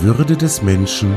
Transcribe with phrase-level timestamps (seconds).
[0.00, 1.12] Würde des Menschen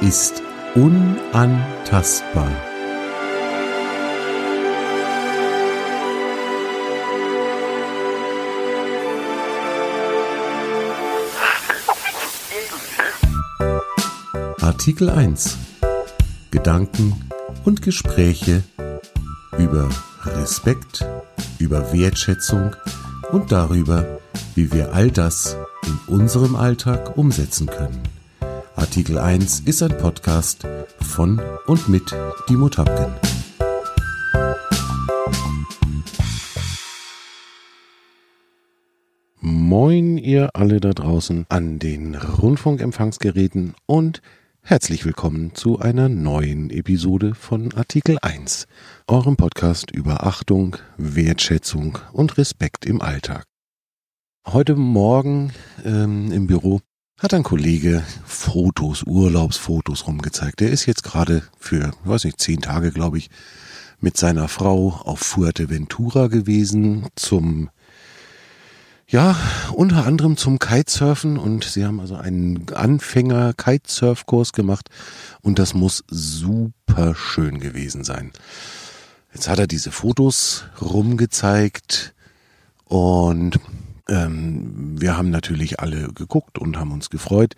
[0.00, 0.40] ist
[0.76, 2.52] unantastbar.
[14.60, 15.58] Artikel 1
[16.52, 17.28] Gedanken
[17.64, 18.62] und Gespräche
[19.58, 19.88] über
[20.24, 21.04] Respekt,
[21.58, 22.76] über Wertschätzung
[23.32, 24.20] und darüber,
[24.54, 25.56] wie wir all das
[25.86, 28.00] in unserem Alltag umsetzen können.
[28.76, 30.66] Artikel 1 ist ein Podcast
[31.00, 32.14] von und mit
[32.48, 33.14] Dimo Tapken.
[39.40, 44.22] Moin ihr alle da draußen an den Rundfunkempfangsgeräten und
[44.62, 48.66] herzlich willkommen zu einer neuen Episode von Artikel 1,
[49.06, 53.44] eurem Podcast über Achtung, Wertschätzung und Respekt im Alltag.
[54.46, 55.54] Heute Morgen
[55.86, 56.80] ähm, im Büro
[57.18, 60.60] hat ein Kollege Fotos, Urlaubsfotos rumgezeigt.
[60.60, 63.30] Der ist jetzt gerade für, weiß nicht, zehn Tage, glaube ich,
[64.00, 67.70] mit seiner Frau auf Fuerteventura gewesen zum
[69.08, 69.34] ja,
[69.72, 74.90] unter anderem zum Kitesurfen und sie haben also einen Anfänger-Kitesurf-Kurs gemacht
[75.40, 78.30] und das muss super schön gewesen sein.
[79.32, 82.14] Jetzt hat er diese Fotos rumgezeigt
[82.84, 83.58] und
[84.08, 87.54] ähm, wir haben natürlich alle geguckt und haben uns gefreut.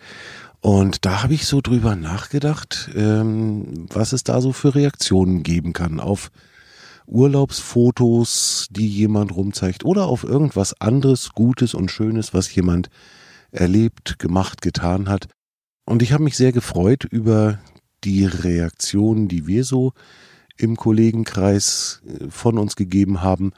[0.59, 5.73] Und da habe ich so drüber nachgedacht, ähm, was es da so für Reaktionen geben
[5.73, 6.31] kann auf
[7.05, 12.89] Urlaubsfotos, die jemand rumzeigt oder auf irgendwas anderes Gutes und Schönes, was jemand
[13.51, 15.27] erlebt, gemacht, getan hat.
[15.85, 17.59] Und ich habe mich sehr gefreut über
[18.03, 19.93] die Reaktionen, die wir so
[20.57, 23.53] im Kollegenkreis äh, von uns gegeben haben.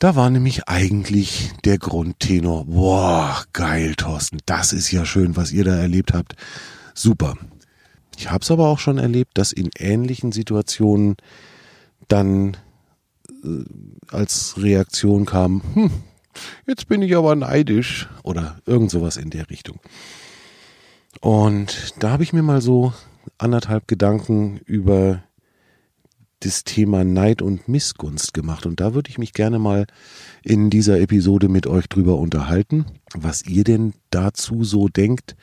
[0.00, 5.62] Da war nämlich eigentlich der Grundtenor, boah, geil, Thorsten, das ist ja schön, was ihr
[5.62, 6.36] da erlebt habt.
[6.94, 7.36] Super.
[8.16, 11.18] Ich habe es aber auch schon erlebt, dass in ähnlichen Situationen
[12.08, 12.56] dann
[13.44, 13.64] äh,
[14.10, 15.90] als Reaktion kam, hm,
[16.66, 19.80] jetzt bin ich aber neidisch oder irgend sowas in der Richtung.
[21.20, 22.94] Und da habe ich mir mal so
[23.36, 25.22] anderthalb Gedanken über
[26.40, 28.66] das Thema Neid und Missgunst gemacht.
[28.66, 29.86] Und da würde ich mich gerne mal
[30.42, 35.36] in dieser Episode mit euch drüber unterhalten, was ihr denn dazu so denkt.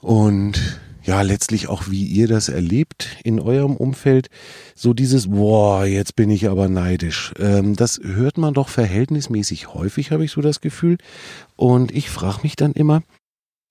[0.00, 4.28] Und ja, letztlich auch, wie ihr das erlebt in eurem Umfeld.
[4.74, 7.34] So dieses, boah, jetzt bin ich aber neidisch.
[7.38, 10.96] Ähm, das hört man doch verhältnismäßig häufig, habe ich so das Gefühl.
[11.56, 13.02] Und ich frage mich dann immer,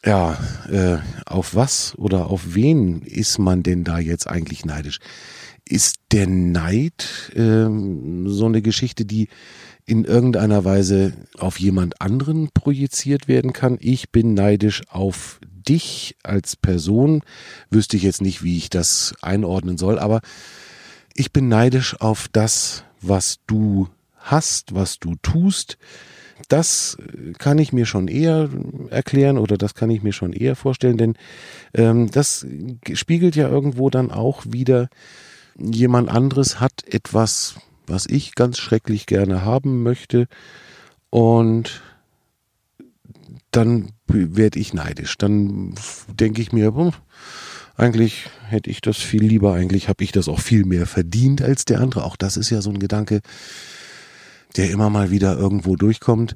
[0.06, 0.38] ja,
[0.70, 5.00] äh, auf was oder auf wen ist man denn da jetzt eigentlich neidisch?
[5.74, 9.30] Ist der Neid ähm, so eine Geschichte, die
[9.88, 13.80] in irgendeiner Weise auf jemand anderen projiziert werden kann?
[13.82, 17.24] Ich bin neidisch auf dich als Person.
[17.72, 20.22] Wüsste ich jetzt nicht, wie ich das einordnen soll, aber
[21.16, 25.80] ich bin neidisch auf das, was du hast, was du tust.
[26.50, 26.98] Das
[27.40, 28.48] kann ich mir schon eher
[28.92, 31.16] erklären oder das kann ich mir schon eher vorstellen, denn
[31.74, 32.46] ähm, das
[32.94, 34.90] spiegelt ja irgendwo dann auch wieder,
[35.58, 37.56] jemand anderes hat etwas,
[37.88, 40.28] was ich ganz schrecklich gerne haben möchte
[41.10, 41.82] und
[43.52, 45.18] dann werde ich neidisch.
[45.18, 45.76] Dann
[46.08, 46.92] denke ich mir, hm,
[47.76, 51.66] eigentlich hätte ich das viel lieber, eigentlich habe ich das auch viel mehr verdient als
[51.66, 52.04] der andere.
[52.04, 53.22] Auch das ist ja so ein Gedanke,
[54.56, 56.36] der immer mal wieder irgendwo durchkommt,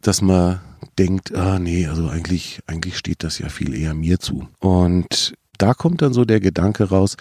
[0.00, 0.60] dass man
[0.98, 4.48] denkt, ah nee, also eigentlich, eigentlich steht das ja viel eher mir zu.
[4.58, 7.16] Und da kommt dann so der Gedanke raus,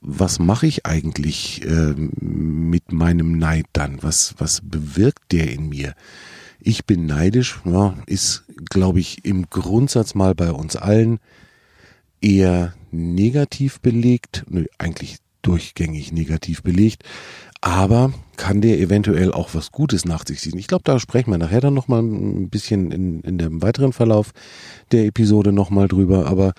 [0.00, 4.02] was mache ich eigentlich äh, mit meinem Neid dann?
[4.02, 5.94] Was, was bewirkt der in mir?
[6.60, 11.18] Ich bin neidisch, ja, ist, glaube ich, im Grundsatz mal bei uns allen
[12.20, 17.04] eher negativ belegt, nö, eigentlich durchgängig negativ belegt,
[17.60, 20.58] aber kann der eventuell auch was Gutes nach sich ziehen.
[20.58, 24.32] Ich glaube, da sprechen wir nachher dann nochmal ein bisschen in, in dem weiteren Verlauf
[24.92, 26.54] der Episode nochmal drüber, aber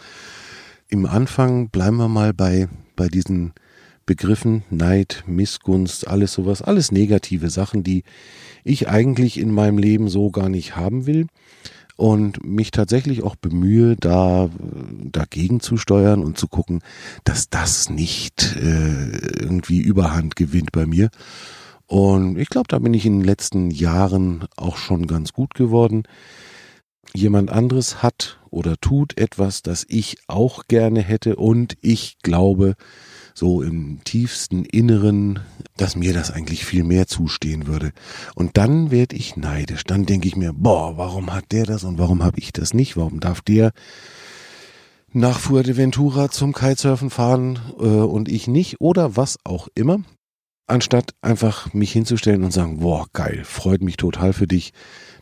[0.88, 2.68] im Anfang bleiben wir mal bei
[3.00, 3.54] bei diesen
[4.06, 8.04] Begriffen Neid, Missgunst, alles sowas, alles negative Sachen, die
[8.66, 11.28] ich eigentlich in meinem Leben so gar nicht haben will
[11.96, 14.50] und mich tatsächlich auch bemühe, da
[15.02, 16.82] dagegen zu steuern und zu gucken,
[17.24, 21.10] dass das nicht äh, irgendwie Überhand gewinnt bei mir.
[21.88, 26.04] Und ich glaube, da bin ich in den letzten Jahren auch schon ganz gut geworden.
[27.14, 32.76] Jemand anderes hat oder tut etwas, das ich auch gerne hätte und ich glaube,
[33.34, 35.40] so im tiefsten Inneren,
[35.78, 37.94] dass mir das eigentlich viel mehr zustehen würde.
[38.36, 39.86] Und dann werde ich neidisch.
[39.86, 42.98] Dann denke ich mir, boah, warum hat der das und warum habe ich das nicht?
[42.98, 43.72] Warum darf der
[45.12, 50.00] nach Fuerteventura zum Kitesurfen fahren äh, und ich nicht oder was auch immer,
[50.70, 54.74] anstatt einfach mich hinzustellen und sagen, boah, geil, freut mich total für dich,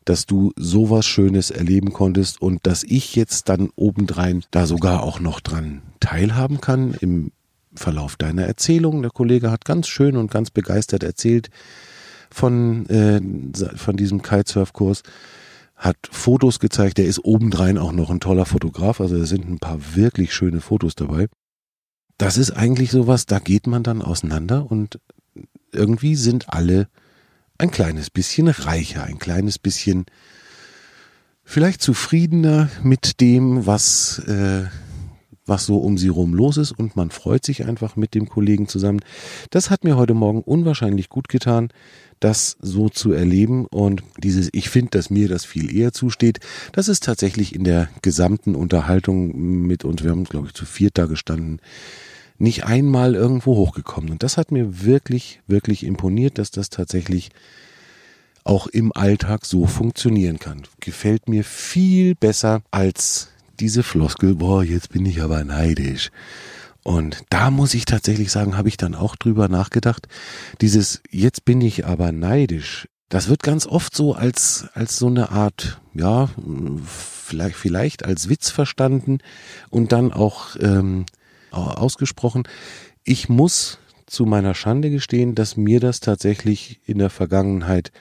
[0.06, 5.20] dass du sowas Schönes erleben konntest und dass ich jetzt dann obendrein da sogar auch
[5.20, 7.32] noch dran teilhaben kann im
[7.74, 9.02] Verlauf deiner Erzählung.
[9.02, 11.50] Der Kollege hat ganz schön und ganz begeistert erzählt
[12.32, 13.22] von, äh,
[13.76, 15.04] von diesem Kitesurf-Kurs
[15.76, 16.98] hat Fotos gezeigt.
[16.98, 19.00] Der ist obendrein auch noch ein toller Fotograf.
[19.00, 21.28] Also da sind ein paar wirklich schöne Fotos dabei.
[22.18, 25.00] Das ist eigentlich sowas, da geht man dann auseinander und
[25.78, 26.88] irgendwie sind alle
[27.58, 30.06] ein kleines bisschen reicher, ein kleines bisschen
[31.44, 34.66] vielleicht zufriedener mit dem, was, äh,
[35.46, 36.72] was so um sie rum los ist.
[36.72, 39.00] Und man freut sich einfach mit dem Kollegen zusammen.
[39.50, 41.70] Das hat mir heute Morgen unwahrscheinlich gut getan
[42.20, 43.66] das so zu erleben.
[43.66, 46.40] Und dieses, ich finde, dass mir das viel eher zusteht,
[46.72, 49.36] das ist tatsächlich in der gesamten Unterhaltung
[49.68, 51.60] mit uns, wir haben, glaube ich, zu viert da gestanden,
[52.38, 54.12] nicht einmal irgendwo hochgekommen.
[54.12, 57.30] Und das hat mir wirklich, wirklich imponiert, dass das tatsächlich
[58.44, 60.64] auch im Alltag so funktionieren kann.
[60.80, 63.30] Gefällt mir viel besser als
[63.60, 66.12] diese Floskel, boah, jetzt bin ich aber neidisch.
[66.84, 70.08] Und da muss ich tatsächlich sagen, habe ich dann auch drüber nachgedacht.
[70.62, 72.88] Dieses jetzt bin ich aber neidisch.
[73.10, 76.30] Das wird ganz oft so als, als so eine Art, ja,
[76.86, 79.20] vielleicht, vielleicht als Witz verstanden
[79.70, 81.06] und dann auch ähm,
[81.52, 82.44] ausgesprochen.
[83.04, 87.92] Ich muss zu meiner Schande gestehen, dass mir das tatsächlich in der Vergangenheit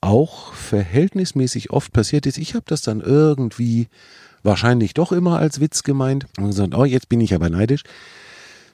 [0.00, 2.38] auch verhältnismäßig oft passiert ist.
[2.38, 3.88] Ich habe das dann irgendwie
[4.42, 7.82] wahrscheinlich doch immer als Witz gemeint und gesagt, oh, jetzt bin ich aber neidisch.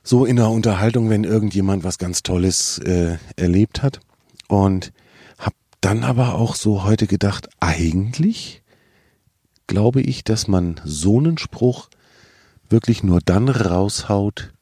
[0.02, 4.00] So in der Unterhaltung, wenn irgendjemand was ganz Tolles äh, erlebt hat.
[4.48, 4.92] Und
[5.38, 8.62] habe dann aber auch so heute gedacht, eigentlich
[9.66, 11.88] glaube ich, dass man so einen Spruch
[12.70, 14.52] wirklich nur dann raushaut,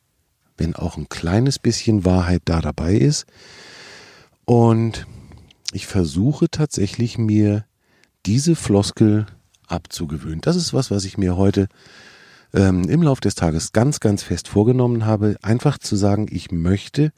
[0.56, 3.26] wenn auch ein kleines bisschen Wahrheit da dabei ist.
[4.44, 5.06] Und
[5.72, 7.64] ich versuche tatsächlich mir
[8.26, 9.26] diese Floskel
[9.66, 10.40] abzugewöhnen.
[10.40, 11.68] Das ist was, was ich mir heute
[12.52, 17.12] ähm, im Laufe des Tages ganz, ganz fest vorgenommen habe, einfach zu sagen, ich möchte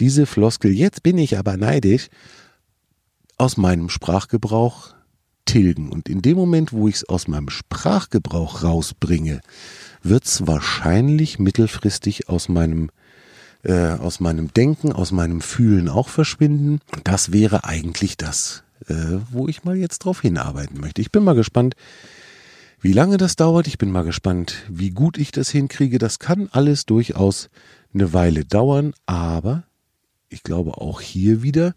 [0.00, 2.08] diese Floskel, jetzt bin ich aber neidisch,
[3.36, 4.94] aus meinem Sprachgebrauch
[5.44, 5.90] tilgen.
[5.90, 9.40] Und in dem Moment, wo ich es aus meinem Sprachgebrauch rausbringe,
[10.02, 12.90] wird es wahrscheinlich mittelfristig aus meinem
[13.64, 16.80] äh, aus meinem Denken, aus meinem Fühlen auch verschwinden.
[17.02, 18.94] Das wäre eigentlich das, äh,
[19.30, 21.00] wo ich mal jetzt drauf hinarbeiten möchte.
[21.00, 21.74] Ich bin mal gespannt,
[22.80, 23.66] wie lange das dauert.
[23.66, 25.98] Ich bin mal gespannt, wie gut ich das hinkriege.
[25.98, 27.48] Das kann alles durchaus
[27.94, 29.64] eine Weile dauern, aber
[30.28, 31.74] ich glaube auch hier wieder,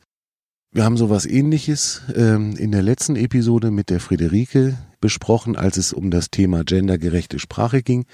[0.77, 5.91] wir haben sowas ähnliches ähm, in der letzten Episode mit der Friederike besprochen, als es
[5.91, 8.05] um das Thema gendergerechte Sprache ging.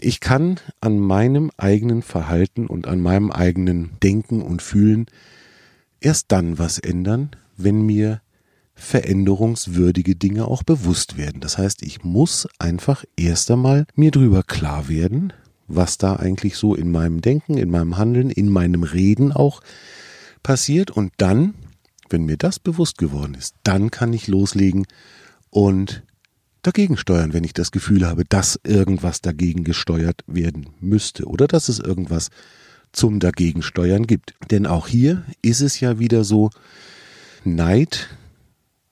[0.00, 5.06] Ich kann an meinem eigenen Verhalten und an meinem eigenen Denken und Fühlen
[6.00, 8.20] erst dann was ändern, wenn mir
[8.74, 11.40] veränderungswürdige Dinge auch bewusst werden.
[11.40, 15.32] Das heißt, ich muss einfach erst einmal mir drüber klar werden,
[15.68, 19.60] was da eigentlich so in meinem Denken, in meinem Handeln, in meinem Reden auch
[20.42, 20.90] passiert.
[20.90, 21.54] Und dann,
[22.12, 24.86] wenn mir das bewusst geworden ist, dann kann ich loslegen
[25.50, 26.02] und
[26.62, 31.68] dagegen steuern, wenn ich das Gefühl habe, dass irgendwas dagegen gesteuert werden müsste oder dass
[31.68, 32.30] es irgendwas
[32.92, 34.34] zum Dagegensteuern gibt.
[34.50, 36.50] Denn auch hier ist es ja wieder so,
[37.44, 38.16] Neid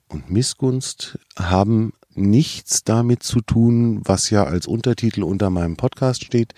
[0.09, 6.55] und Missgunst haben nichts damit zu tun, was ja als Untertitel unter meinem Podcast steht.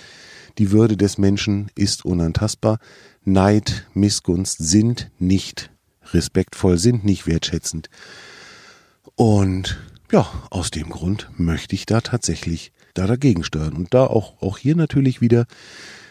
[0.58, 2.78] Die Würde des Menschen ist unantastbar.
[3.24, 5.70] Neid, Missgunst sind nicht
[6.14, 7.88] respektvoll, sind nicht wertschätzend.
[9.14, 9.78] Und
[10.10, 13.74] ja, aus dem Grund möchte ich da tatsächlich da dagegen steuern.
[13.74, 15.46] Und da auch, auch hier natürlich wieder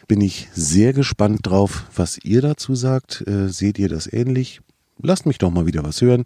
[0.08, 3.24] bin ich sehr gespannt drauf, was ihr dazu sagt.
[3.27, 4.62] Äh, seht ihr das ähnlich?
[5.01, 6.24] Lasst mich doch mal wieder was hören.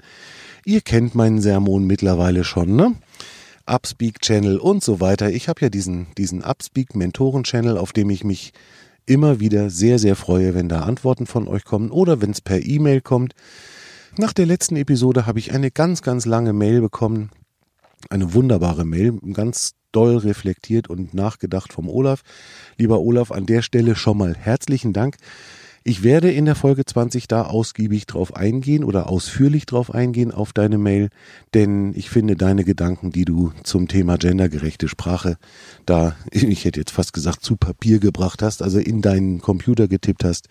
[0.66, 2.96] Ihr kennt meinen Sermon mittlerweile schon, ne?
[3.68, 5.32] Upspeak Channel und so weiter.
[5.32, 8.54] Ich habe ja diesen, diesen Upspeak Mentoren Channel, auf dem ich mich
[9.06, 12.66] immer wieder sehr, sehr freue, wenn da Antworten von euch kommen oder wenn es per
[12.66, 13.34] E-Mail kommt.
[14.18, 17.32] Nach der letzten Episode habe ich eine ganz, ganz lange Mail bekommen.
[18.10, 22.22] Eine wunderbare Mail, ganz doll reflektiert und nachgedacht vom Olaf.
[22.78, 25.18] Lieber Olaf, an der Stelle schon mal herzlichen Dank.
[25.88, 30.52] Ich werde in der Folge 20 da ausgiebig drauf eingehen oder ausführlich drauf eingehen auf
[30.52, 31.10] deine Mail,
[31.54, 35.38] denn ich finde deine Gedanken, die du zum Thema gendergerechte Sprache
[35.86, 40.24] da, ich hätte jetzt fast gesagt, zu Papier gebracht hast, also in deinen Computer getippt
[40.24, 40.48] hast.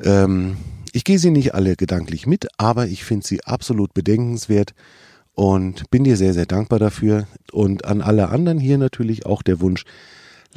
[0.00, 0.58] Ähm,
[0.92, 4.74] ich gehe sie nicht alle gedanklich mit, aber ich finde sie absolut bedenkenswert
[5.34, 7.26] und bin dir sehr, sehr dankbar dafür.
[7.52, 9.86] Und an alle anderen hier natürlich auch der Wunsch,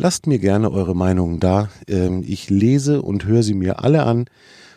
[0.01, 1.67] Lasst mir gerne eure Meinungen da.
[1.85, 4.27] Ähm, ich lese und höre sie mir alle an.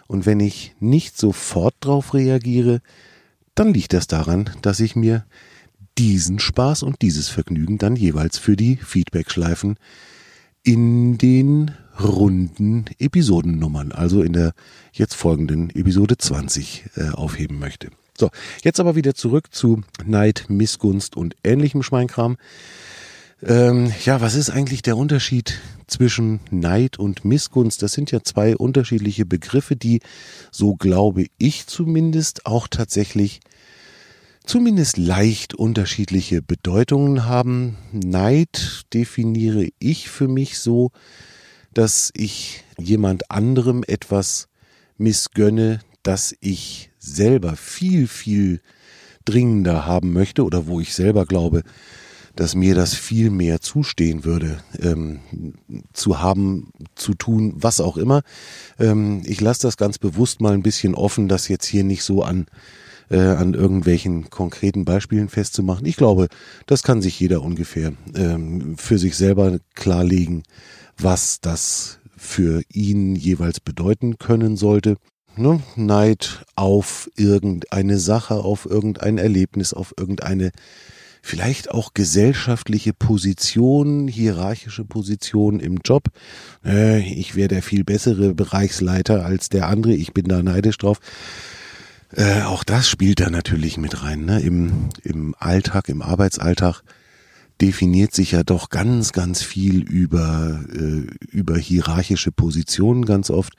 [0.09, 2.81] Und wenn ich nicht sofort drauf reagiere,
[3.55, 5.25] dann liegt das daran, dass ich mir
[5.97, 9.76] diesen Spaß und dieses Vergnügen dann jeweils für die Feedback-Schleifen
[10.64, 11.71] in den
[12.02, 14.55] runden Episodennummern, also in der
[14.93, 17.91] jetzt folgenden Episode 20 äh, aufheben möchte.
[18.19, 18.31] So,
[18.64, 22.38] jetzt aber wieder zurück zu Neid, Missgunst und ähnlichem Schweinkram.
[23.45, 25.59] Ähm, ja, was ist eigentlich der Unterschied
[25.89, 27.83] zwischen Neid und Missgunst?
[27.83, 30.01] Das sind ja zwei unterschiedliche Begriffe, die,
[30.53, 33.41] so glaube ich zumindest, auch tatsächlich
[34.45, 37.79] zumindest leicht unterschiedliche Bedeutungen haben.
[37.93, 40.93] Neid definiere ich für mich so,
[41.75, 44.49] dass ich jemand anderem etwas
[44.99, 48.61] missgönne, das ich selber viel, viel
[49.25, 51.63] dringender haben möchte oder wo ich selber glaube,
[52.37, 55.21] dass mir das viel mehr zustehen würde, ähm,
[55.93, 58.23] zu haben, zu tun, was auch immer.
[58.79, 62.23] Ähm, ich lasse das ganz bewusst mal ein bisschen offen, das jetzt hier nicht so
[62.23, 62.47] an
[63.11, 65.87] äh, an irgendwelchen konkreten Beispielen festzumachen.
[65.87, 66.29] Ich glaube,
[66.67, 70.45] das kann sich jeder ungefähr ähm, für sich selber klarlegen,
[70.97, 74.97] was das für ihn jeweils bedeuten können sollte.
[75.37, 75.61] Ne?
[75.77, 80.51] Neid auf irgendeine Sache, auf irgendein Erlebnis, auf irgendeine
[81.23, 86.09] vielleicht auch gesellschaftliche Position, hierarchische Position im Job.
[86.64, 90.99] Äh, ich wäre der viel bessere Bereichsleiter als der andere, ich bin da neidisch drauf.
[92.14, 94.26] Äh, auch das spielt da natürlich mit rein.
[94.26, 94.41] Ne?
[94.41, 96.83] Im, Im Alltag, im Arbeitsalltag
[97.61, 103.55] definiert sich ja doch ganz, ganz viel über, äh, über hierarchische Positionen ganz oft.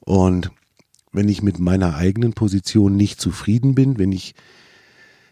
[0.00, 0.50] Und
[1.12, 4.34] wenn ich mit meiner eigenen Position nicht zufrieden bin, wenn ich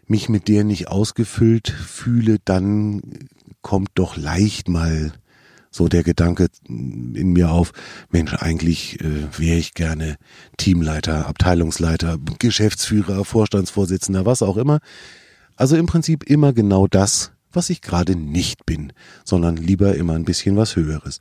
[0.07, 3.03] mich mit der nicht ausgefüllt fühle, dann
[3.63, 5.13] kommt doch leicht mal
[5.71, 7.73] so der Gedanke in mir auf,
[8.11, 10.17] Mensch, eigentlich äh, wäre ich gerne
[10.57, 14.81] Teamleiter, Abteilungsleiter, Geschäftsführer, Vorstandsvorsitzender, was auch immer.
[15.55, 18.93] Also im Prinzip immer genau das, was ich gerade nicht bin,
[19.25, 21.21] sondern lieber immer ein bisschen was Höheres.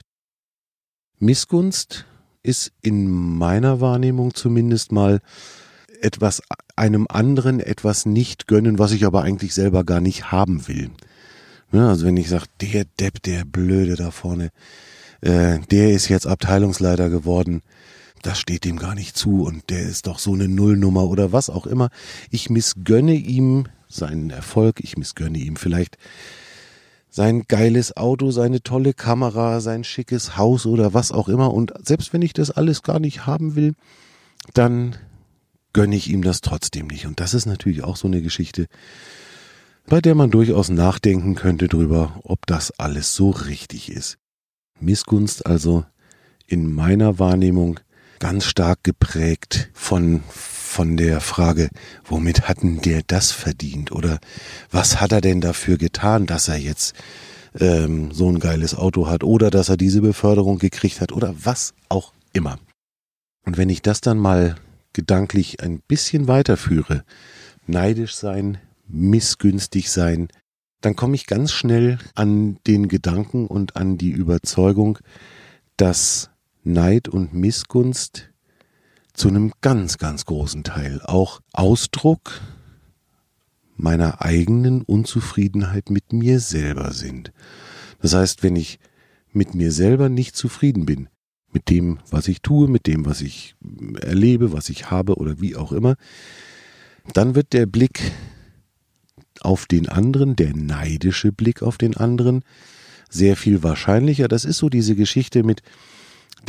[1.20, 2.06] Missgunst
[2.44, 5.22] ist in meiner Wahrnehmung zumindest mal
[6.06, 6.42] etwas
[6.76, 10.92] einem anderen etwas nicht gönnen, was ich aber eigentlich selber gar nicht haben will.
[11.72, 14.52] Ne, also wenn ich sage, der Depp, der Blöde da vorne,
[15.22, 17.62] äh, der ist jetzt Abteilungsleiter geworden,
[18.22, 21.50] das steht dem gar nicht zu und der ist doch so eine Nullnummer oder was
[21.50, 21.90] auch immer.
[22.30, 25.98] Ich missgönne ihm seinen Erfolg, ich missgönne ihm vielleicht
[27.10, 31.54] sein geiles Auto, seine tolle Kamera, sein schickes Haus oder was auch immer.
[31.54, 33.74] Und selbst wenn ich das alles gar nicht haben will,
[34.54, 34.98] dann
[35.76, 37.06] gönne ich ihm das trotzdem nicht.
[37.06, 38.68] Und das ist natürlich auch so eine Geschichte,
[39.88, 44.18] bei der man durchaus nachdenken könnte drüber, ob das alles so richtig ist.
[44.80, 45.84] Missgunst also
[46.48, 47.82] in meiner Wahrnehmung
[48.20, 51.68] ganz stark geprägt von, von der Frage,
[52.06, 53.92] womit hatten der das verdient?
[53.92, 54.20] Oder
[54.72, 56.96] was hat er denn dafür getan, dass er jetzt
[57.60, 61.74] ähm, so ein geiles Auto hat oder dass er diese Beförderung gekriegt hat oder was
[61.90, 62.60] auch immer.
[63.46, 64.56] Und wenn ich das dann mal
[64.96, 67.04] gedanklich ein bisschen weiterführe,
[67.68, 70.30] neidisch sein, missgünstig sein,
[70.82, 75.00] dann komme ich ganz schnell an den Gedanken und an die Überzeugung,
[75.78, 76.30] dass
[76.64, 78.30] Neid und Missgunst
[79.14, 82.42] zu einem ganz, ganz großen Teil auch Ausdruck
[83.76, 87.34] meiner eigenen Unzufriedenheit mit mir selber sind.
[88.02, 88.80] Das heißt, wenn ich
[89.32, 91.10] mit mir selber nicht zufrieden bin,
[91.56, 93.56] mit dem, was ich tue, mit dem, was ich
[94.02, 95.96] erlebe, was ich habe oder wie auch immer,
[97.14, 98.12] dann wird der Blick
[99.40, 102.44] auf den anderen, der neidische Blick auf den anderen,
[103.10, 104.28] sehr viel wahrscheinlicher.
[104.28, 105.62] Das ist so diese Geschichte mit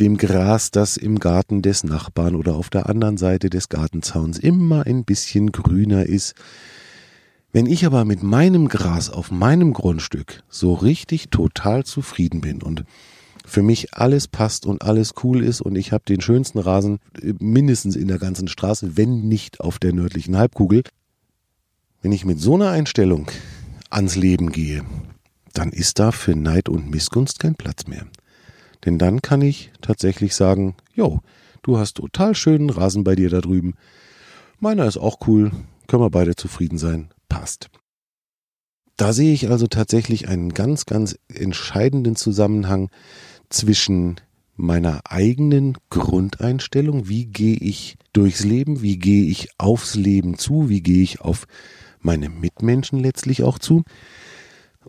[0.01, 4.85] dem Gras, das im Garten des Nachbarn oder auf der anderen Seite des Gartenzauns immer
[4.85, 6.35] ein bisschen grüner ist.
[7.53, 12.83] Wenn ich aber mit meinem Gras auf meinem Grundstück so richtig total zufrieden bin und
[13.47, 17.33] für mich alles passt und alles cool ist und ich habe den schönsten Rasen äh,
[17.39, 20.83] mindestens in der ganzen Straße, wenn nicht auf der nördlichen Halbkugel.
[22.01, 23.31] Wenn ich mit so einer Einstellung
[23.89, 24.83] ans Leben gehe,
[25.53, 28.05] dann ist da für Neid und Missgunst kein Platz mehr.
[28.85, 31.21] Denn dann kann ich tatsächlich sagen, jo,
[31.63, 33.75] du hast total schönen Rasen bei dir da drüben.
[34.59, 35.51] Meiner ist auch cool,
[35.87, 37.69] können wir beide zufrieden sein, passt.
[38.97, 42.89] Da sehe ich also tatsächlich einen ganz, ganz entscheidenden Zusammenhang
[43.49, 44.17] zwischen
[44.55, 50.81] meiner eigenen Grundeinstellung, wie gehe ich durchs Leben, wie gehe ich aufs Leben zu, wie
[50.81, 51.45] gehe ich auf
[51.99, 53.83] meine Mitmenschen letztlich auch zu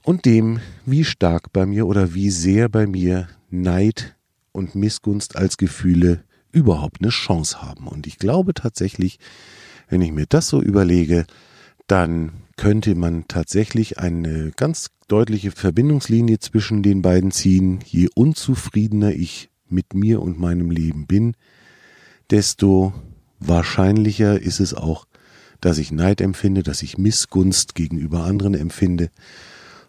[0.03, 4.17] und dem, wie stark bei mir oder wie sehr bei mir Neid
[4.53, 7.87] und Missgunst als Gefühle überhaupt eine Chance haben.
[7.87, 9.19] Und ich glaube tatsächlich,
[9.89, 11.27] wenn ich mir das so überlege,
[11.89, 17.81] dann könnte man tatsächlich eine ganz deutliche Verbindungslinie zwischen den beiden ziehen.
[17.85, 21.35] Je unzufriedener ich mit mir und meinem Leben bin,
[22.31, 22.93] desto
[23.41, 25.07] wahrscheinlicher ist es auch,
[25.61, 29.11] dass ich Neid empfinde, dass ich Missgunst gegenüber anderen empfinde.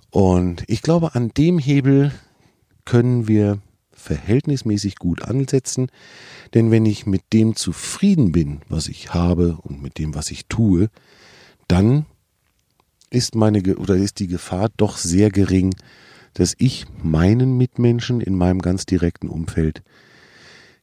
[0.10, 2.12] Und ich glaube, an dem Hebel
[2.86, 3.60] können wir
[3.91, 5.88] verhältnismäßig gut ansetzen,
[6.53, 10.46] denn wenn ich mit dem zufrieden bin, was ich habe und mit dem, was ich
[10.48, 10.89] tue,
[11.69, 12.05] dann
[13.09, 15.73] ist meine oder ist die Gefahr doch sehr gering,
[16.33, 19.81] dass ich meinen Mitmenschen in meinem ganz direkten Umfeld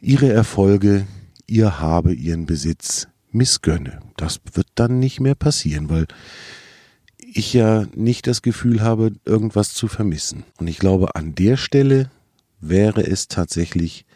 [0.00, 1.06] ihre Erfolge,
[1.46, 4.00] ihr Habe, ihren Besitz missgönne.
[4.16, 6.06] Das wird dann nicht mehr passieren, weil
[7.18, 10.44] ich ja nicht das Gefühl habe, irgendwas zu vermissen.
[10.58, 12.10] Und ich glaube, an der Stelle
[12.60, 14.06] wäre es tatsächlich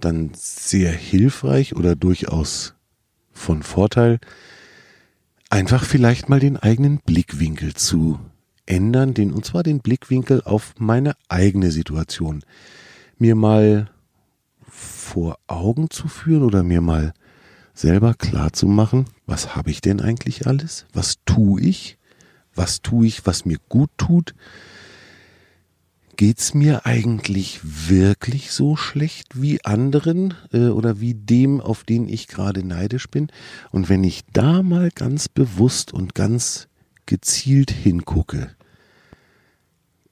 [0.00, 2.74] dann sehr hilfreich oder durchaus
[3.32, 4.18] von Vorteil,
[5.50, 8.18] einfach vielleicht mal den eigenen Blickwinkel zu
[8.66, 12.42] ändern, den, und zwar den Blickwinkel auf meine eigene Situation.
[13.18, 13.90] Mir mal
[14.68, 17.14] vor Augen zu führen oder mir mal
[17.72, 20.86] selber klar zu machen, was habe ich denn eigentlich alles?
[20.92, 21.98] Was tue ich?
[22.54, 24.34] Was tue ich, was mir gut tut?
[26.16, 32.26] Geht's mir eigentlich wirklich so schlecht wie anderen äh, oder wie dem, auf den ich
[32.26, 33.28] gerade neidisch bin?
[33.70, 36.68] Und wenn ich da mal ganz bewusst und ganz
[37.04, 38.50] gezielt hingucke,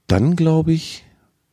[0.06, 1.04] dann glaube ich,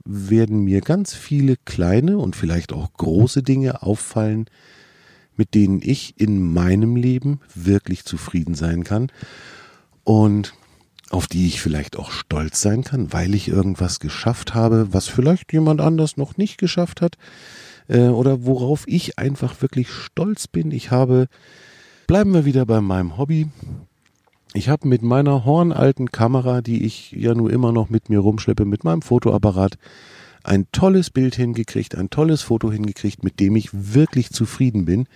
[0.04, 4.48] werden mir ganz viele kleine und vielleicht auch große Dinge auffallen,
[5.38, 9.12] mit denen ich in meinem Leben wirklich zufrieden sein kann
[10.04, 10.54] und
[11.12, 15.52] auf die ich vielleicht auch stolz sein kann, weil ich irgendwas geschafft habe, was vielleicht
[15.52, 17.18] jemand anders noch nicht geschafft hat
[17.90, 20.72] äh, oder worauf ich einfach wirklich stolz bin.
[20.72, 21.28] Ich habe,
[22.08, 23.50] bleiben wir wieder bei meinem Hobby,
[24.54, 28.66] ich habe mit meiner hornalten Kamera, die ich ja nur immer noch mit mir rumschleppe,
[28.66, 29.78] mit meinem Fotoapparat,
[30.44, 35.08] ein tolles Bild hingekriegt, ein tolles Foto hingekriegt, mit dem ich wirklich zufrieden bin,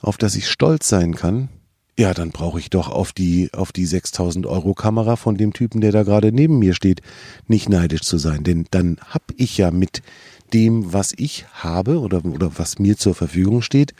[0.00, 1.48] auf das ich stolz sein kann.
[1.98, 5.80] Ja, dann brauche ich doch auf die, auf die 6000 Euro Kamera von dem Typen,
[5.80, 7.00] der da gerade neben mir steht,
[7.48, 8.44] nicht neidisch zu sein.
[8.44, 10.02] Denn dann hab ich ja mit
[10.54, 13.94] dem, was ich habe oder, oder was mir zur Verfügung steht,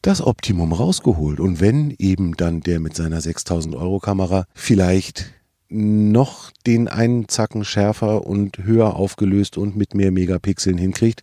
[0.00, 1.40] das Optimum rausgeholt.
[1.40, 5.26] Und wenn eben dann der mit seiner 6000 Euro Kamera vielleicht
[5.68, 11.20] noch den einen Zacken schärfer und höher aufgelöst und mit mehr Megapixeln hinkriegt,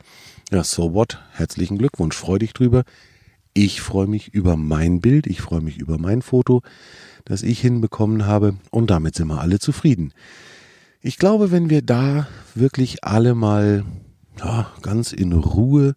[0.52, 1.24] ja, so what?
[1.32, 2.84] Herzlichen Glückwunsch, freu dich drüber.
[3.58, 6.62] Ich freue mich über mein Bild, ich freue mich über mein Foto,
[7.24, 10.12] das ich hinbekommen habe und damit sind wir alle zufrieden.
[11.00, 13.86] Ich glaube, wenn wir da wirklich alle mal
[14.40, 15.96] ja, ganz in Ruhe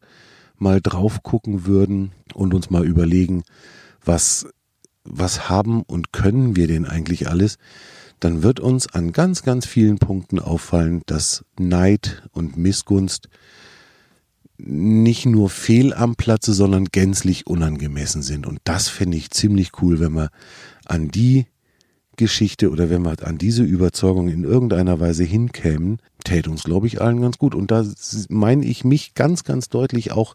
[0.57, 3.43] mal drauf gucken würden und uns mal überlegen,
[4.05, 4.47] was,
[5.03, 7.59] was haben und können wir denn eigentlich alles,
[8.21, 13.29] dann wird uns an ganz, ganz vielen Punkten auffallen, dass Neid und Missgunst
[14.59, 18.47] nicht nur fehl am Platze, sondern gänzlich unangemessen sind.
[18.47, 20.31] Und das fände ich ziemlich cool, wenn wir
[20.85, 21.47] an die
[22.17, 27.01] Geschichte oder wenn wir an diese Überzeugung in irgendeiner Weise hinkämen, täte uns, glaube ich,
[27.01, 27.55] allen ganz gut.
[27.55, 27.85] Und da
[28.29, 30.35] meine ich mich ganz, ganz deutlich auch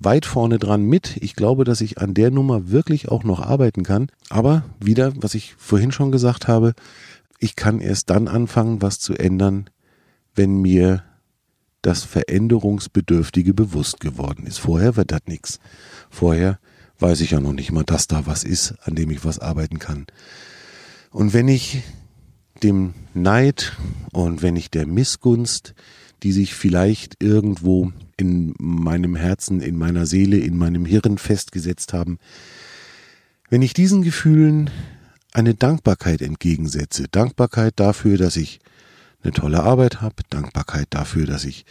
[0.00, 1.18] weit vorne dran mit.
[1.20, 4.08] Ich glaube, dass ich an der Nummer wirklich auch noch arbeiten kann.
[4.30, 6.72] Aber wieder, was ich vorhin schon gesagt habe,
[7.38, 9.68] ich kann erst dann anfangen, was zu ändern,
[10.34, 11.04] wenn mir
[11.82, 14.58] das Veränderungsbedürftige bewusst geworden ist.
[14.58, 15.58] Vorher wird das nichts.
[16.10, 16.58] Vorher
[16.98, 19.78] weiß ich ja noch nicht mal, dass da was ist, an dem ich was arbeiten
[19.78, 20.06] kann.
[21.10, 21.82] Und wenn ich
[22.62, 23.76] dem Neid
[24.12, 25.74] und wenn ich der Missgunst,
[26.22, 32.18] die sich vielleicht irgendwo in meinem Herzen, in meiner Seele, in meinem Hirn festgesetzt haben,
[33.50, 34.70] wenn ich diesen Gefühlen
[35.32, 38.60] eine Dankbarkeit entgegensetze, Dankbarkeit dafür, dass ich
[39.22, 41.64] eine tolle Arbeit habe, Dankbarkeit dafür, dass ich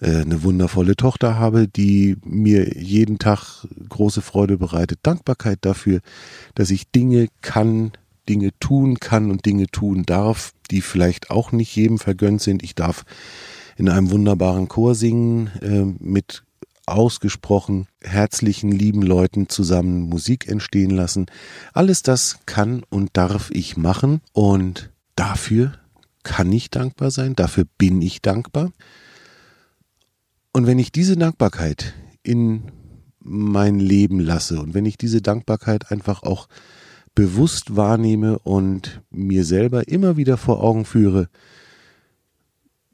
[0.00, 6.00] äh, eine wundervolle Tochter habe, die mir jeden Tag große Freude bereitet, Dankbarkeit dafür,
[6.54, 7.92] dass ich Dinge kann,
[8.28, 12.62] Dinge tun kann und Dinge tun darf, die vielleicht auch nicht jedem vergönnt sind.
[12.62, 13.04] Ich darf
[13.76, 16.42] in einem wunderbaren Chor singen äh, mit
[16.86, 21.26] ausgesprochen herzlichen, lieben Leuten zusammen Musik entstehen lassen.
[21.74, 25.72] Alles das kann und darf ich machen und dafür
[26.28, 28.70] kann ich dankbar sein, dafür bin ich dankbar.
[30.52, 32.70] Und wenn ich diese Dankbarkeit in
[33.20, 36.46] mein Leben lasse und wenn ich diese Dankbarkeit einfach auch
[37.14, 41.30] bewusst wahrnehme und mir selber immer wieder vor Augen führe,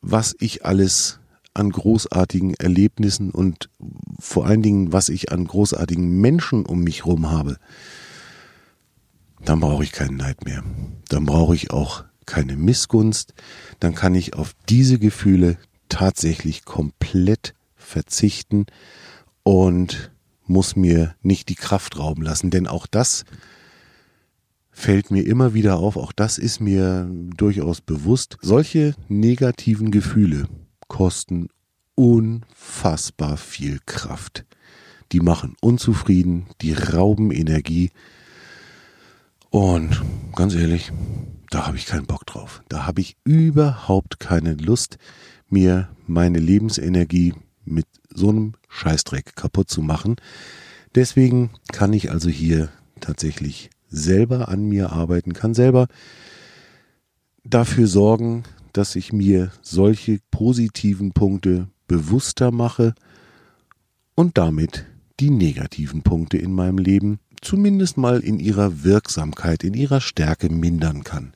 [0.00, 1.18] was ich alles
[1.54, 3.68] an großartigen Erlebnissen und
[4.20, 7.56] vor allen Dingen, was ich an großartigen Menschen um mich herum habe,
[9.44, 10.62] dann brauche ich keinen Neid mehr.
[11.08, 13.34] Dann brauche ich auch keine Missgunst.
[13.80, 15.58] Dann kann ich auf diese Gefühle
[15.88, 18.66] tatsächlich komplett verzichten
[19.42, 20.10] und
[20.46, 23.24] muss mir nicht die Kraft rauben lassen, denn auch das
[24.70, 28.36] fällt mir immer wieder auf, auch das ist mir durchaus bewusst.
[28.42, 30.48] Solche negativen Gefühle
[30.88, 31.48] kosten
[31.94, 34.44] unfassbar viel Kraft.
[35.12, 37.90] Die machen unzufrieden, die rauben Energie.
[39.50, 40.02] Und
[40.34, 40.90] ganz ehrlich,
[41.50, 42.62] da habe ich keinen Bock drauf.
[42.68, 44.98] Da habe ich überhaupt keine Lust,
[45.48, 50.16] mir meine Lebensenergie mit so einem Scheißdreck kaputt zu machen.
[50.94, 52.68] Deswegen kann ich also hier
[53.00, 55.88] tatsächlich selber an mir arbeiten, kann selber
[57.44, 62.94] dafür sorgen, dass ich mir solche positiven Punkte bewusster mache
[64.14, 64.86] und damit
[65.20, 71.04] die negativen Punkte in meinem Leben zumindest mal in ihrer Wirksamkeit, in ihrer Stärke mindern
[71.04, 71.32] kann.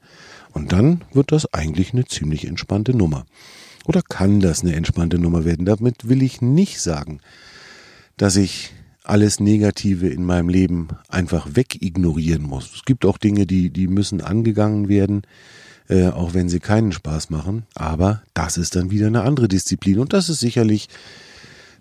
[0.52, 3.26] Und dann wird das eigentlich eine ziemlich entspannte Nummer.
[3.84, 5.64] Oder kann das eine entspannte Nummer werden?
[5.64, 7.20] Damit will ich nicht sagen,
[8.16, 8.72] dass ich
[9.04, 12.74] alles Negative in meinem Leben einfach wegignorieren muss.
[12.74, 15.22] Es gibt auch Dinge, die, die müssen angegangen werden,
[15.88, 17.64] äh, auch wenn sie keinen Spaß machen.
[17.74, 20.88] Aber das ist dann wieder eine andere Disziplin und das ist sicherlich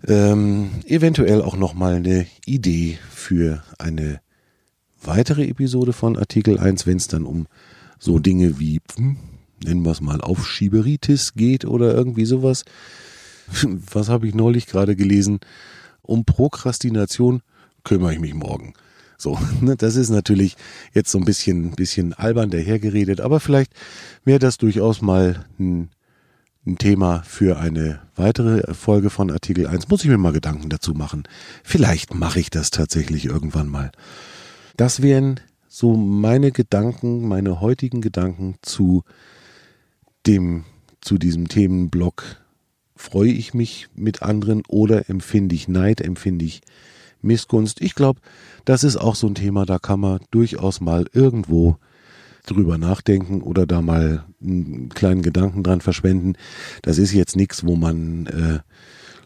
[0.06, 4.20] ähm, eventuell auch nochmal eine Idee für eine
[5.02, 7.46] weitere Episode von Artikel 1, wenn es dann um
[7.98, 9.16] so Dinge wie, hm,
[9.64, 12.64] nennen wir es mal, Aufschieberitis geht oder irgendwie sowas.
[13.92, 15.40] Was habe ich neulich gerade gelesen?
[16.02, 17.42] Um Prokrastination
[17.84, 18.74] kümmere ich mich morgen.
[19.16, 20.56] So, ne, das ist natürlich
[20.94, 23.72] jetzt so ein bisschen, bisschen albern dahergeredet, aber vielleicht
[24.24, 25.90] wäre das durchaus mal ein,
[26.66, 29.88] ein Thema für eine weitere Folge von Artikel 1.
[29.88, 31.24] Muss ich mir mal Gedanken dazu machen.
[31.64, 33.90] Vielleicht mache ich das tatsächlich irgendwann mal.
[34.76, 39.04] Das wären so meine Gedanken, meine heutigen Gedanken zu
[40.26, 40.64] dem,
[41.00, 42.24] zu diesem Themenblock.
[42.96, 46.62] Freue ich mich mit anderen oder empfinde ich Neid, empfinde ich
[47.22, 47.80] Missgunst?
[47.80, 48.20] Ich glaube,
[48.64, 51.78] das ist auch so ein Thema, da kann man durchaus mal irgendwo
[52.50, 56.34] drüber nachdenken oder da mal einen kleinen Gedanken dran verschwenden.
[56.82, 58.58] Das ist jetzt nichts, wo man äh,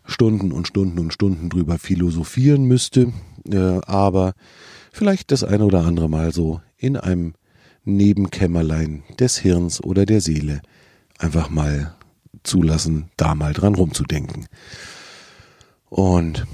[0.05, 3.13] Stunden und Stunden und Stunden drüber philosophieren müsste,
[3.51, 4.35] äh, aber
[4.93, 7.35] vielleicht das eine oder andere Mal so in einem
[7.85, 10.63] Nebenkämmerlein des Hirns oder der Seele
[11.19, 11.95] einfach mal
[12.43, 14.47] zulassen, da mal dran rumzudenken.
[15.89, 16.47] Und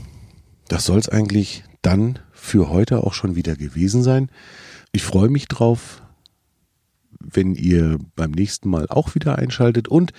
[0.68, 4.30] das soll es eigentlich dann für heute auch schon wieder gewesen sein.
[4.92, 6.02] Ich freue mich drauf,
[7.20, 9.88] wenn ihr beim nächsten Mal auch wieder einschaltet.
[9.88, 10.12] Und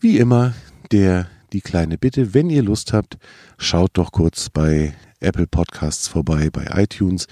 [0.00, 0.54] wie immer
[0.92, 3.18] der die kleine Bitte, wenn ihr Lust habt,
[3.58, 7.26] schaut doch kurz bei Apple Podcasts vorbei, bei iTunes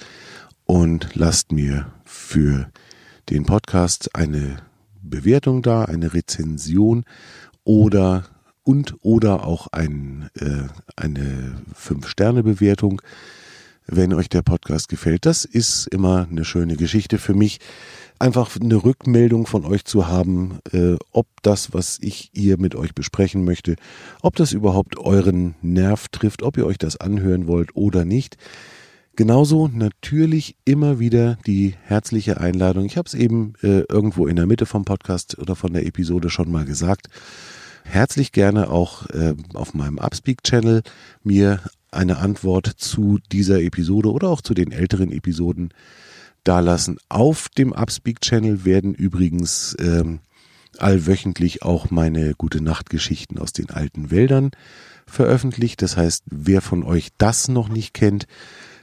[0.64, 2.70] und lasst mir für
[3.31, 4.57] den Podcast eine
[5.01, 7.05] Bewertung da, eine Rezension
[7.64, 8.24] oder
[8.64, 13.01] und oder auch ein, äh, eine Fünf-Sterne-Bewertung,
[13.88, 15.27] wenn euch der Podcast gefällt.
[15.27, 17.59] Das ist immer eine schöne Geschichte für mich,
[18.18, 22.94] einfach eine Rückmeldung von euch zu haben, äh, ob das, was ich hier mit euch
[22.94, 23.77] besprechen möchte,
[24.22, 28.37] ob das überhaupt euren Nerv trifft, ob ihr euch das anhören wollt oder nicht.
[29.16, 32.85] Genauso natürlich immer wieder die herzliche Einladung.
[32.85, 36.31] Ich habe es eben äh, irgendwo in der Mitte vom Podcast oder von der Episode
[36.31, 37.09] schon mal gesagt
[37.88, 40.83] herzlich gerne auch äh, auf meinem Upspeak-Channel
[41.22, 45.70] mir eine Antwort zu dieser Episode oder auch zu den älteren Episoden
[46.44, 46.98] dalassen.
[47.09, 50.20] Auf dem Upspeak-Channel werden übrigens ähm,
[50.79, 54.51] allwöchentlich auch meine gute Nachtgeschichten aus den alten Wäldern
[55.07, 55.83] veröffentlicht.
[55.83, 58.27] Das heißt, wer von euch das noch nicht kennt,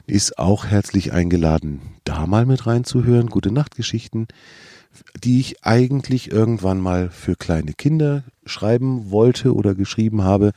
[0.06, 3.28] ist auch herzlich eingeladen, da mal mit reinzuhören.
[3.28, 4.28] Gute Nachtgeschichten
[5.22, 10.52] die ich eigentlich irgendwann mal für kleine Kinder schreiben wollte oder geschrieben habe,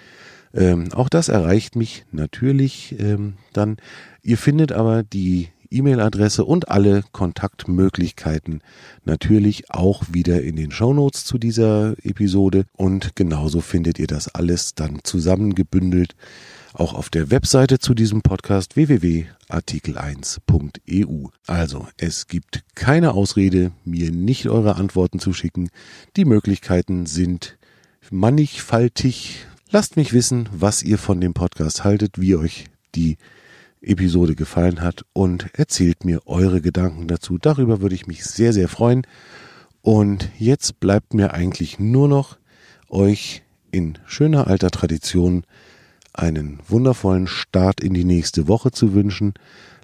[0.53, 3.77] Ähm, auch das erreicht mich natürlich ähm, dann.
[4.21, 8.61] Ihr findet aber die E-Mail-Adresse und alle Kontaktmöglichkeiten
[9.05, 12.65] natürlich auch wieder in den Shownotes zu dieser Episode.
[12.73, 16.15] Und genauso findet ihr das alles dann zusammengebündelt
[16.73, 21.29] auch auf der Webseite zu diesem Podcast www.artikel1.eu.
[21.47, 25.69] Also, es gibt keine Ausrede, mir nicht eure Antworten zu schicken.
[26.15, 27.57] Die Möglichkeiten sind
[28.11, 29.47] mannigfaltig.
[29.71, 33.17] Lasst mich wissen, was ihr von dem Podcast haltet, wie euch die
[33.81, 37.37] Episode gefallen hat und erzählt mir eure Gedanken dazu.
[37.37, 39.05] Darüber würde ich mich sehr, sehr freuen.
[39.81, 42.37] Und jetzt bleibt mir eigentlich nur noch
[42.89, 45.43] euch in schöner alter Tradition
[46.13, 49.33] einen wundervollen Start in die nächste Woche zu wünschen.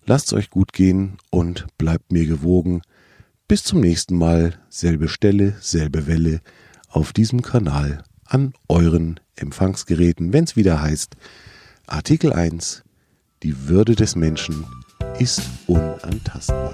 [0.06, 2.82] Lasst euch gut gehen und bleibt mir gewogen.
[3.47, 6.41] Bis zum nächsten Mal, selbe Stelle, selbe Welle
[6.89, 11.15] auf diesem Kanal an euren Empfangsgeräten, wenn es wieder heißt
[11.86, 12.84] Artikel 1,
[13.43, 14.65] die Würde des Menschen
[15.19, 16.73] ist unantastbar.